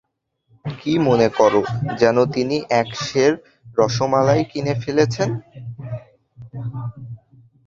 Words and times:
কি 0.65 0.93
মনে 1.07 1.27
করে 1.37 1.61
যেন 1.99 2.17
তিনি 2.35 2.57
এক 2.81 2.89
সের 3.03 3.33
রসমালাই 3.77 4.41
কিনে 4.51 4.73
ফেলেছেন। 4.83 5.29